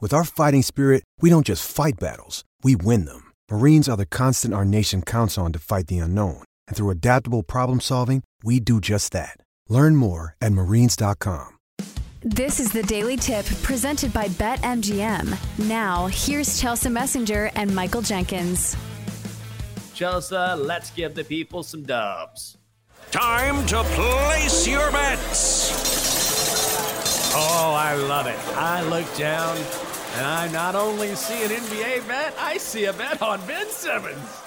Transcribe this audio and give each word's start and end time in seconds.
With 0.00 0.14
our 0.14 0.22
fighting 0.22 0.62
spirit, 0.62 1.02
we 1.20 1.28
don't 1.28 1.44
just 1.44 1.68
fight 1.68 1.98
battles, 1.98 2.44
we 2.62 2.76
win 2.76 3.04
them. 3.04 3.32
Marines 3.50 3.88
are 3.88 3.96
the 3.96 4.06
constant 4.06 4.54
our 4.54 4.64
nation 4.64 5.02
counts 5.02 5.36
on 5.36 5.52
to 5.52 5.58
fight 5.58 5.88
the 5.88 5.98
unknown. 5.98 6.44
And 6.68 6.76
through 6.76 6.90
adaptable 6.90 7.42
problem 7.42 7.80
solving, 7.80 8.22
we 8.44 8.60
do 8.60 8.80
just 8.80 9.10
that. 9.12 9.38
Learn 9.68 9.96
more 9.96 10.36
at 10.40 10.52
marines.com. 10.52 11.48
This 12.22 12.60
is 12.60 12.70
the 12.70 12.84
Daily 12.84 13.16
Tip 13.16 13.44
presented 13.62 14.12
by 14.12 14.28
BetMGM. 14.28 15.66
Now, 15.68 16.06
here's 16.06 16.60
Chelsa 16.60 16.92
Messinger 16.92 17.50
and 17.56 17.74
Michael 17.74 18.02
Jenkins. 18.02 18.76
Chelsa, 19.94 20.64
let's 20.64 20.92
give 20.92 21.16
the 21.16 21.24
people 21.24 21.64
some 21.64 21.82
dubs. 21.82 22.56
Time 23.10 23.66
to 23.66 23.82
place 23.82 24.68
your 24.68 24.92
bets. 24.92 25.98
Oh, 27.34 27.74
I 27.76 27.94
love 27.94 28.26
it. 28.26 28.38
I 28.56 28.82
look 28.82 29.16
down 29.16 29.56
and 30.18 30.26
I 30.26 30.50
not 30.50 30.74
only 30.74 31.14
see 31.14 31.44
an 31.44 31.50
NBA 31.50 32.08
bet, 32.08 32.34
I 32.40 32.56
see 32.56 32.86
a 32.86 32.92
bet 32.92 33.22
on 33.22 33.44
Ben 33.46 33.68
Simmons. 33.68 34.42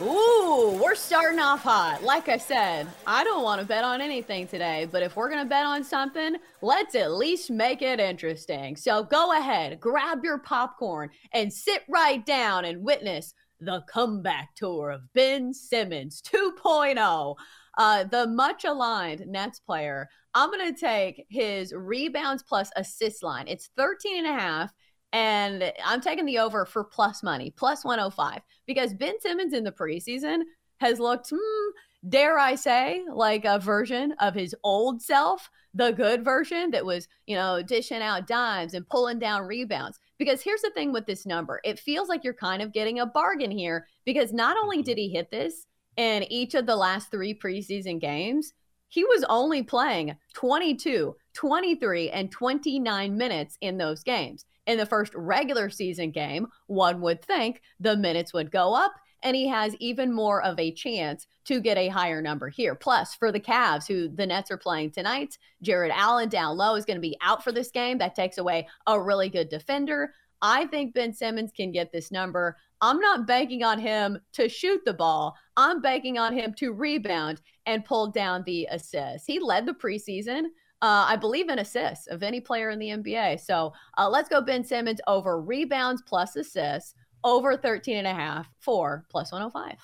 Ooh, 0.00 0.76
we're 0.82 0.96
starting 0.96 1.38
off 1.38 1.62
hot. 1.62 2.02
Like 2.02 2.28
I 2.28 2.36
said, 2.36 2.88
I 3.06 3.22
don't 3.22 3.44
want 3.44 3.60
to 3.60 3.66
bet 3.66 3.84
on 3.84 4.00
anything 4.00 4.48
today, 4.48 4.88
but 4.90 5.04
if 5.04 5.14
we're 5.14 5.28
going 5.28 5.42
to 5.42 5.48
bet 5.48 5.64
on 5.64 5.84
something, 5.84 6.36
let's 6.62 6.96
at 6.96 7.12
least 7.12 7.48
make 7.48 7.80
it 7.80 8.00
interesting. 8.00 8.74
So 8.74 9.04
go 9.04 9.38
ahead, 9.38 9.78
grab 9.78 10.24
your 10.24 10.38
popcorn, 10.38 11.10
and 11.32 11.52
sit 11.52 11.82
right 11.88 12.24
down 12.26 12.64
and 12.64 12.82
witness 12.82 13.34
the 13.60 13.82
comeback 13.88 14.56
tour 14.56 14.90
of 14.90 15.12
Ben 15.14 15.54
Simmons 15.54 16.20
2.0. 16.22 17.36
Uh, 17.76 18.02
the 18.02 18.26
much 18.26 18.64
aligned 18.64 19.24
Nets 19.28 19.60
player, 19.60 20.08
I'm 20.34 20.50
going 20.50 20.74
to 20.74 20.80
take 20.80 21.24
his 21.28 21.72
rebounds 21.72 22.42
plus 22.42 22.70
assist 22.74 23.22
line. 23.22 23.46
It's 23.46 23.70
13 23.76 24.26
and 24.26 24.36
a 24.36 24.40
half. 24.40 24.72
And 25.12 25.72
I'm 25.84 26.00
taking 26.00 26.26
the 26.26 26.38
over 26.38 26.66
for 26.66 26.84
plus 26.84 27.22
money, 27.22 27.50
plus 27.56 27.84
105, 27.84 28.40
because 28.66 28.92
Ben 28.94 29.18
Simmons 29.20 29.54
in 29.54 29.64
the 29.64 29.72
preseason 29.72 30.42
has 30.80 31.00
looked, 31.00 31.30
hmm, 31.34 31.70
dare 32.08 32.38
I 32.38 32.54
say, 32.54 33.02
like 33.12 33.44
a 33.44 33.58
version 33.58 34.12
of 34.20 34.34
his 34.34 34.54
old 34.62 35.02
self, 35.02 35.50
the 35.74 35.92
good 35.92 36.24
version 36.24 36.70
that 36.72 36.84
was, 36.84 37.08
you 37.26 37.34
know, 37.36 37.62
dishing 37.62 38.02
out 38.02 38.26
dimes 38.26 38.74
and 38.74 38.88
pulling 38.88 39.18
down 39.18 39.46
rebounds. 39.46 39.98
Because 40.18 40.42
here's 40.42 40.62
the 40.62 40.70
thing 40.70 40.92
with 40.92 41.06
this 41.06 41.24
number. 41.24 41.60
It 41.64 41.78
feels 41.78 42.08
like 42.08 42.22
you're 42.22 42.34
kind 42.34 42.62
of 42.62 42.72
getting 42.72 43.00
a 43.00 43.06
bargain 43.06 43.50
here 43.50 43.86
because 44.04 44.32
not 44.32 44.56
only 44.56 44.82
did 44.82 44.98
he 44.98 45.08
hit 45.08 45.30
this 45.30 45.66
in 45.96 46.24
each 46.24 46.54
of 46.54 46.66
the 46.66 46.76
last 46.76 47.10
three 47.10 47.34
preseason 47.34 48.00
games, 48.00 48.52
he 48.88 49.04
was 49.04 49.24
only 49.28 49.62
playing 49.62 50.16
22, 50.34 51.14
23, 51.34 52.10
and 52.10 52.32
29 52.32 53.16
minutes 53.16 53.58
in 53.60 53.76
those 53.76 54.02
games 54.02 54.44
in 54.68 54.78
the 54.78 54.86
first 54.86 55.12
regular 55.16 55.70
season 55.70 56.12
game, 56.12 56.46
one 56.68 57.00
would 57.00 57.24
think 57.24 57.62
the 57.80 57.96
minutes 57.96 58.32
would 58.32 58.52
go 58.52 58.74
up 58.74 58.92
and 59.24 59.34
he 59.34 59.48
has 59.48 59.74
even 59.80 60.12
more 60.12 60.42
of 60.42 60.58
a 60.60 60.70
chance 60.70 61.26
to 61.46 61.60
get 61.60 61.76
a 61.76 61.88
higher 61.88 62.22
number 62.22 62.48
here. 62.48 62.76
Plus, 62.76 63.14
for 63.14 63.32
the 63.32 63.40
Cavs, 63.40 63.88
who 63.88 64.08
the 64.08 64.26
Nets 64.26 64.50
are 64.50 64.56
playing 64.58 64.92
tonight, 64.92 65.38
Jarrett 65.60 65.92
Allen 65.92 66.28
down 66.28 66.56
low 66.56 66.76
is 66.76 66.84
going 66.84 66.98
to 66.98 67.00
be 67.00 67.16
out 67.20 67.42
for 67.42 67.50
this 67.50 67.72
game. 67.72 67.98
That 67.98 68.14
takes 68.14 68.38
away 68.38 68.68
a 68.86 69.00
really 69.00 69.28
good 69.28 69.48
defender. 69.48 70.12
I 70.40 70.66
think 70.66 70.94
Ben 70.94 71.12
Simmons 71.12 71.50
can 71.50 71.72
get 71.72 71.90
this 71.90 72.12
number. 72.12 72.56
I'm 72.80 73.00
not 73.00 73.26
banking 73.26 73.64
on 73.64 73.80
him 73.80 74.20
to 74.34 74.48
shoot 74.48 74.84
the 74.84 74.94
ball. 74.94 75.36
I'm 75.56 75.80
banking 75.80 76.16
on 76.16 76.32
him 76.32 76.54
to 76.58 76.72
rebound 76.72 77.40
and 77.66 77.84
pull 77.84 78.12
down 78.12 78.44
the 78.44 78.68
assists. 78.70 79.26
He 79.26 79.40
led 79.40 79.66
the 79.66 79.72
preseason 79.72 80.44
uh, 80.82 81.06
I 81.08 81.16
believe, 81.16 81.48
in 81.48 81.58
assists 81.58 82.06
of 82.06 82.22
any 82.22 82.40
player 82.40 82.70
in 82.70 82.78
the 82.78 82.88
NBA. 82.88 83.40
So 83.40 83.72
uh, 83.96 84.08
let's 84.08 84.28
go 84.28 84.40
Ben 84.40 84.64
Simmons 84.64 85.00
over 85.06 85.40
rebounds 85.40 86.02
plus 86.06 86.36
assists 86.36 86.94
over 87.24 87.56
13 87.56 87.96
and 87.96 88.06
a 88.06 88.14
half 88.14 88.48
for 88.60 89.04
plus 89.10 89.32
105. 89.32 89.76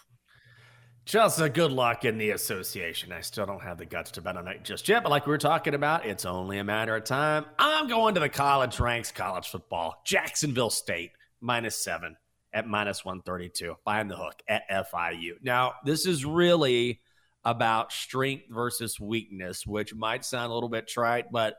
Chelsa, 1.07 1.53
good 1.53 1.71
luck 1.71 2.07
in 2.07 2.17
the 2.17 2.31
association. 2.31 3.13
I 3.13 3.21
still 3.21 3.45
don't 3.45 3.63
have 3.63 3.77
the 3.77 3.85
guts 3.85 4.11
to 4.13 4.23
bet 4.23 4.39
on 4.39 4.49
it 4.49 4.65
just 4.65 4.89
yet, 4.89 5.03
but 5.03 5.11
like 5.11 5.27
we 5.27 5.33
were 5.33 5.39
talking 5.39 5.75
about, 5.75 6.07
it's 6.07 6.25
only 6.25 6.59
a 6.59 6.65
matter 6.65 6.97
of 6.97 7.05
time. 7.05 7.45
I'm 7.59 7.89
going 7.89 8.15
to 8.15 8.21
the 8.21 8.31
college 8.31 8.81
ranks, 8.81 9.13
college 9.13 9.49
football. 9.49 10.01
Jacksonville 10.07 10.71
State, 10.71 11.11
minus 11.43 11.77
seven 11.77 12.17
at 12.55 12.67
minus 12.67 13.05
132, 13.05 13.75
buying 13.85 14.09
the 14.09 14.17
hook 14.17 14.41
at 14.49 14.63
FIU. 14.71 15.33
Now, 15.43 15.75
this 15.85 16.07
is 16.07 16.25
really 16.25 17.01
about 17.45 17.93
strength 17.93 18.45
versus 18.51 18.99
weakness, 18.99 19.67
which 19.67 19.95
might 19.95 20.25
sound 20.25 20.51
a 20.51 20.55
little 20.55 20.69
bit 20.69 20.89
trite, 20.89 21.31
but 21.31 21.57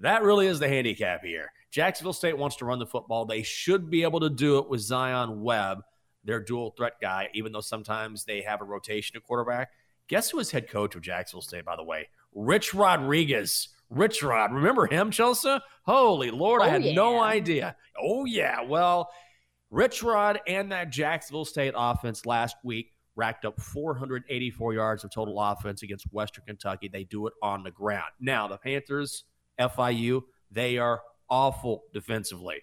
that 0.00 0.22
really 0.22 0.46
is 0.46 0.58
the 0.58 0.68
handicap 0.68 1.24
here. 1.24 1.50
Jacksonville 1.70 2.12
State 2.12 2.36
wants 2.36 2.56
to 2.56 2.64
run 2.64 2.78
the 2.78 2.86
football. 2.86 3.24
They 3.24 3.42
should 3.42 3.90
be 3.90 4.02
able 4.02 4.20
to 4.20 4.30
do 4.30 4.58
it 4.58 4.68
with 4.68 4.80
Zion 4.80 5.42
Webb, 5.42 5.82
their 6.24 6.40
dual 6.40 6.74
threat 6.76 6.94
guy, 7.00 7.28
even 7.34 7.52
though 7.52 7.60
sometimes 7.60 8.24
they 8.24 8.42
have 8.42 8.60
a 8.60 8.64
rotation 8.64 9.16
of 9.16 9.24
quarterback. 9.24 9.70
Guess 10.08 10.30
who 10.30 10.38
is 10.38 10.50
head 10.50 10.68
coach 10.68 10.94
of 10.94 11.02
Jacksonville 11.02 11.42
State, 11.42 11.64
by 11.64 11.76
the 11.76 11.82
way? 11.82 12.08
Rich 12.34 12.74
Rodriguez. 12.74 13.68
Rich 13.88 14.22
Rod. 14.22 14.52
Remember 14.52 14.86
him, 14.86 15.10
Chelsa? 15.10 15.60
Holy 15.84 16.30
Lord, 16.30 16.60
oh, 16.60 16.64
I 16.64 16.68
had 16.68 16.84
yeah. 16.84 16.94
no 16.94 17.20
idea. 17.20 17.76
Oh, 18.00 18.24
yeah. 18.24 18.62
Well, 18.62 19.10
Rich 19.70 20.02
Rod 20.02 20.40
and 20.46 20.72
that 20.72 20.90
Jacksonville 20.90 21.44
State 21.44 21.74
offense 21.76 22.26
last 22.26 22.56
week 22.62 22.92
racked 23.16 23.44
up 23.44 23.60
484 23.60 24.74
yards 24.74 25.02
of 25.02 25.10
total 25.10 25.40
offense 25.40 25.82
against 25.82 26.12
Western 26.12 26.44
Kentucky. 26.46 26.88
They 26.88 27.04
do 27.04 27.26
it 27.26 27.32
on 27.42 27.62
the 27.62 27.70
ground. 27.70 28.12
Now, 28.20 28.46
the 28.46 28.58
Panthers, 28.58 29.24
FIU, 29.58 30.22
they 30.50 30.78
are 30.78 31.00
awful 31.28 31.84
defensively. 31.92 32.62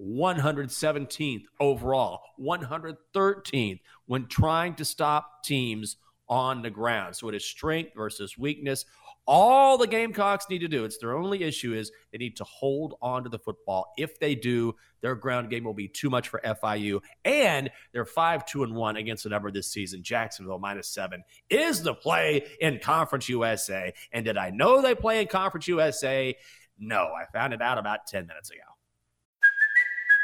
117th 0.00 1.44
overall, 1.60 2.20
113th 2.40 3.80
when 4.06 4.26
trying 4.26 4.74
to 4.74 4.84
stop 4.84 5.44
teams 5.44 5.96
on 6.28 6.62
the 6.62 6.70
ground. 6.70 7.14
So 7.14 7.28
it 7.28 7.34
is 7.34 7.44
strength 7.44 7.92
versus 7.94 8.36
weakness. 8.36 8.84
All 9.26 9.78
the 9.78 9.86
Gamecocks 9.86 10.50
need 10.50 10.58
to 10.58 10.68
do, 10.68 10.84
it's 10.84 10.98
their 10.98 11.16
only 11.16 11.42
issue 11.42 11.72
is 11.72 11.90
they 12.12 12.18
need 12.18 12.36
to 12.36 12.44
hold 12.44 12.94
on 13.00 13.24
to 13.24 13.30
the 13.30 13.38
football. 13.38 13.92
If 13.96 14.18
they 14.18 14.34
do, 14.34 14.74
their 15.00 15.14
ground 15.14 15.48
game 15.48 15.64
will 15.64 15.74
be 15.74 15.88
too 15.88 16.10
much 16.10 16.28
for 16.28 16.40
FIU. 16.44 17.00
And 17.24 17.70
they're 17.92 18.04
5 18.04 18.44
2 18.44 18.64
and 18.64 18.74
1 18.74 18.96
against 18.96 19.24
the 19.24 19.30
number 19.30 19.50
this 19.50 19.72
season. 19.72 20.02
Jacksonville 20.02 20.58
minus 20.58 20.88
seven 20.88 21.24
is 21.48 21.82
the 21.82 21.94
play 21.94 22.44
in 22.60 22.78
Conference 22.80 23.28
USA. 23.28 23.94
And 24.12 24.24
did 24.24 24.36
I 24.36 24.50
know 24.50 24.82
they 24.82 24.94
play 24.94 25.22
in 25.22 25.28
Conference 25.28 25.68
USA? 25.68 26.36
No, 26.78 27.04
I 27.04 27.24
found 27.32 27.54
it 27.54 27.62
out 27.62 27.78
about 27.78 28.06
10 28.06 28.26
minutes 28.26 28.50
ago. 28.50 28.73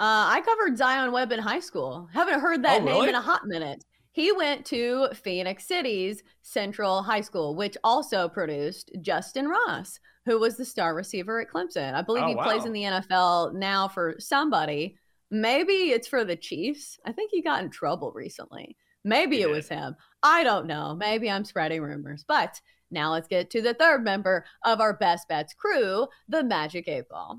Uh, 0.00 0.32
I 0.32 0.40
covered 0.40 0.78
Zion 0.78 1.12
Webb 1.12 1.30
in 1.30 1.38
high 1.38 1.60
school. 1.60 2.08
Haven't 2.12 2.40
heard 2.40 2.62
that 2.64 2.80
Oh, 2.80 2.84
name 2.84 2.94
really? 2.94 3.08
in 3.10 3.14
a 3.14 3.20
hot 3.20 3.46
minute. 3.46 3.84
He 4.12 4.32
went 4.32 4.64
to 4.66 5.08
Phenix 5.12 5.66
City's 5.68 6.22
Central 6.42 7.02
High 7.02 7.20
School, 7.20 7.54
which 7.54 7.76
also 7.84 8.28
produced 8.28 8.90
Justyn 9.02 9.46
Ross, 9.46 10.00
who 10.24 10.40
was 10.40 10.56
the 10.56 10.64
star 10.64 10.94
receiver 10.94 11.40
at 11.40 11.48
Clemson. 11.50 11.94
I 11.94 12.02
believe 12.02 12.24
Oh, 12.24 12.28
he 12.28 12.34
plays 12.34 12.64
in 12.64 12.72
the 12.72 12.82
NFL 12.84 13.52
now 13.54 13.88
for 13.88 14.16
somebody. 14.18 14.96
Maybe 15.30 15.90
it's 15.92 16.08
for 16.08 16.24
the 16.24 16.34
Chiefs. 16.34 16.98
I 17.04 17.12
think 17.12 17.30
he 17.30 17.42
got 17.42 17.62
in 17.62 17.70
trouble 17.70 18.10
recently. 18.14 18.76
Maybe 19.04 19.36
He 19.36 19.42
it 19.42 19.46
did. 19.46 19.52
was 19.54 19.68
him. 19.68 19.94
I 20.22 20.42
don't 20.44 20.66
know. 20.66 20.94
Maybe 20.96 21.30
I'm 21.30 21.44
spreading 21.44 21.82
rumors. 21.82 22.24
But 22.26 22.60
now 22.90 23.12
let's 23.12 23.28
get 23.28 23.48
to 23.50 23.62
the 23.62 23.74
third 23.74 24.02
member 24.02 24.44
of 24.64 24.80
our 24.80 24.94
Best 24.94 25.28
Bets 25.28 25.54
crew, 25.54 26.08
the 26.28 26.42
Magic 26.42 26.88
8 26.88 27.08
Ball. 27.08 27.38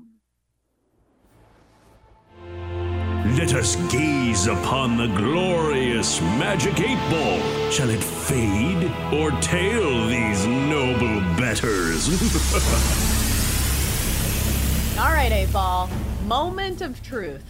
Let 3.36 3.54
us 3.54 3.76
gaze 3.90 4.46
upon 4.46 4.96
the 4.96 5.06
glorious 5.16 6.20
magic 6.20 6.80
eight 6.80 6.98
ball. 7.10 7.70
Shall 7.70 7.88
it 7.88 8.02
fade 8.02 8.90
or 9.12 9.30
tail 9.40 10.06
these 10.08 10.46
noble 10.46 11.20
bettors? 11.36 12.08
All 14.98 15.12
right, 15.12 15.32
eight 15.32 15.52
ball. 15.52 15.88
Moment 16.26 16.80
of 16.80 17.00
truth. 17.02 17.44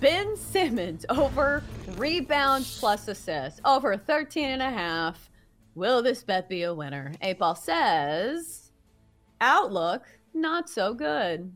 Ben 0.00 0.36
Simmons 0.36 1.06
over 1.08 1.62
rebounds 1.96 2.78
plus 2.78 3.08
assists 3.08 3.60
over 3.64 3.96
13 3.96 4.50
and 4.50 4.62
a 4.62 4.70
half. 4.70 5.30
Will 5.74 6.02
this 6.02 6.22
bet 6.22 6.48
be 6.48 6.62
a 6.62 6.74
winner? 6.74 7.12
Eight 7.22 7.38
ball 7.38 7.54
says 7.54 8.70
outlook 9.40 10.06
not 10.32 10.68
so 10.68 10.94
good. 10.94 11.52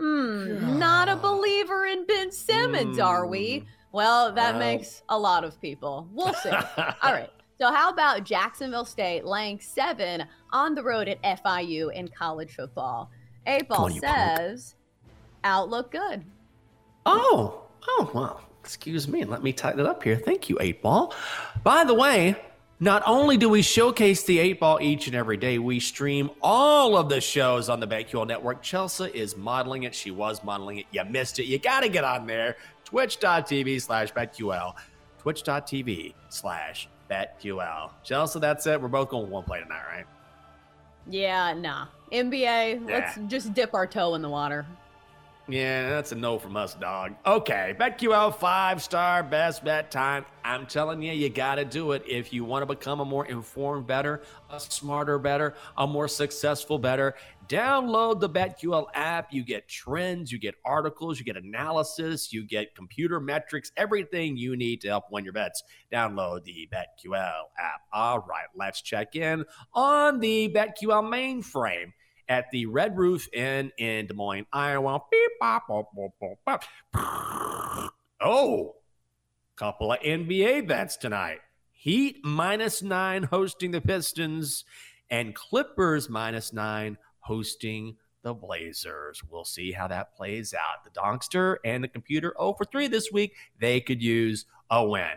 Hmm, 0.00 0.78
not 0.78 1.08
a 1.10 1.16
believer 1.16 1.84
in 1.84 2.06
Ben 2.06 2.32
Simmons, 2.32 2.98
are 2.98 3.26
we? 3.26 3.66
Well, 3.92 4.32
that 4.32 4.52
Well. 4.54 4.58
makes 4.60 5.02
a 5.10 5.18
lot 5.18 5.44
of 5.44 5.60
people. 5.60 6.08
We'll 6.12 6.32
see. 6.34 6.48
All 7.02 7.12
right. 7.12 7.30
So, 7.60 7.70
how 7.70 7.90
about 7.90 8.24
Jacksonville 8.24 8.86
State 8.86 9.26
laying 9.26 9.60
seven 9.60 10.24
on 10.52 10.74
the 10.74 10.82
road 10.82 11.08
at 11.08 11.20
FIU 11.22 11.92
in 11.92 12.08
college 12.08 12.54
football? 12.54 13.10
Eight 13.46 13.68
ball 13.68 13.90
says, 13.90 14.74
outlook 15.44 15.90
good. 15.92 16.24
Oh, 17.04 17.62
oh, 17.86 18.10
well, 18.14 18.40
excuse 18.60 19.06
me. 19.06 19.24
Let 19.24 19.42
me 19.42 19.52
tighten 19.52 19.80
it 19.80 19.86
up 19.86 20.02
here. 20.02 20.16
Thank 20.16 20.48
you, 20.48 20.56
8 20.60 20.80
Ball. 20.82 21.14
By 21.62 21.84
the 21.84 21.94
way, 21.94 22.36
not 22.80 23.02
only 23.06 23.36
do 23.36 23.50
we 23.50 23.60
showcase 23.60 24.24
the 24.24 24.38
8 24.38 24.58
Ball 24.58 24.78
each 24.80 25.06
and 25.06 25.14
every 25.14 25.36
day, 25.36 25.58
we 25.58 25.78
stream 25.80 26.30
all 26.40 26.96
of 26.96 27.10
the 27.10 27.20
shows 27.20 27.68
on 27.68 27.78
the 27.78 27.86
BetQL 27.86 28.26
network. 28.26 28.62
Chelsa 28.62 29.12
is 29.12 29.36
modeling 29.36 29.82
it. 29.82 29.94
She 29.94 30.10
was 30.10 30.42
modeling 30.42 30.78
it. 30.78 30.86
You 30.90 31.04
missed 31.04 31.38
it. 31.38 31.44
You 31.44 31.58
got 31.58 31.80
to 31.80 31.90
get 31.90 32.04
on 32.04 32.26
there. 32.26 32.56
Twitch.tv 32.86 33.82
slash 33.82 34.12
BetQL. 34.14 34.74
Twitch.tv 35.18 36.14
slash 36.30 36.88
BetQL. 37.10 37.90
Chelsa, 38.02 38.40
that's 38.40 38.66
it. 38.66 38.80
We're 38.80 38.88
both 38.88 39.10
going 39.10 39.28
one 39.28 39.44
play 39.44 39.60
tonight, 39.60 39.84
right? 39.86 40.06
Yeah, 41.06 41.52
nah. 41.52 41.86
NBA, 42.10 42.88
let's 42.88 43.18
just 43.26 43.52
dip 43.52 43.74
our 43.74 43.86
toe 43.86 44.14
in 44.14 44.22
the 44.22 44.28
water. 44.28 44.66
Yeah, 45.50 45.88
that's 45.88 46.12
a 46.12 46.14
no 46.14 46.38
from 46.38 46.56
us, 46.56 46.74
dog. 46.74 47.14
Okay, 47.26 47.74
BetQL 47.78 48.36
five 48.36 48.80
star 48.80 49.22
best 49.24 49.64
bet 49.64 49.90
time. 49.90 50.24
I'm 50.44 50.66
telling 50.66 51.02
you, 51.02 51.12
you 51.12 51.28
got 51.28 51.56
to 51.56 51.64
do 51.64 51.92
it 51.92 52.04
if 52.06 52.32
you 52.32 52.44
want 52.44 52.62
to 52.62 52.66
become 52.66 53.00
a 53.00 53.04
more 53.04 53.26
informed 53.26 53.86
bettor, 53.86 54.22
a 54.48 54.60
smarter 54.60 55.18
bettor, 55.18 55.54
a 55.76 55.86
more 55.86 56.06
successful 56.06 56.78
bettor. 56.78 57.14
Download 57.48 58.20
the 58.20 58.30
BetQL 58.30 58.86
app. 58.94 59.32
You 59.32 59.42
get 59.42 59.68
trends, 59.68 60.30
you 60.30 60.38
get 60.38 60.54
articles, 60.64 61.18
you 61.18 61.24
get 61.24 61.36
analysis, 61.36 62.32
you 62.32 62.46
get 62.46 62.76
computer 62.76 63.18
metrics, 63.18 63.72
everything 63.76 64.36
you 64.36 64.56
need 64.56 64.80
to 64.82 64.88
help 64.88 65.06
win 65.10 65.24
your 65.24 65.32
bets. 65.32 65.64
Download 65.92 66.44
the 66.44 66.68
BetQL 66.72 67.42
app. 67.58 67.80
All 67.92 68.20
right, 68.20 68.46
let's 68.54 68.82
check 68.82 69.16
in 69.16 69.44
on 69.74 70.20
the 70.20 70.52
BetQL 70.54 71.02
mainframe 71.02 71.92
at 72.30 72.50
the 72.52 72.64
Red 72.64 72.96
Roof 72.96 73.28
Inn 73.34 73.72
in 73.76 74.06
Des 74.06 74.14
Moines, 74.14 74.46
Iowa. 74.52 75.02
Beep, 75.10 75.30
bop, 75.40 75.66
bop, 75.68 75.90
bop. 76.46 76.64
Oh, 78.22 78.76
couple 79.56 79.92
of 79.92 80.00
NBA 80.00 80.66
bets 80.66 80.96
tonight. 80.96 81.40
Heat 81.72 82.24
minus 82.24 82.82
nine 82.82 83.24
hosting 83.24 83.72
the 83.72 83.80
Pistons, 83.80 84.64
and 85.10 85.34
Clippers 85.34 86.08
minus 86.08 86.52
nine 86.52 86.96
hosting 87.18 87.96
the 88.22 88.34
Blazers. 88.34 89.22
We'll 89.28 89.44
see 89.44 89.72
how 89.72 89.88
that 89.88 90.14
plays 90.14 90.54
out. 90.54 90.84
The 90.84 90.90
Donkster 90.90 91.56
and 91.64 91.82
the 91.82 91.88
computer 91.88 92.34
0 92.38 92.54
for 92.56 92.64
3 92.64 92.86
this 92.86 93.10
week. 93.10 93.34
They 93.58 93.80
could 93.80 94.02
use 94.02 94.44
a 94.70 94.86
win. 94.86 95.16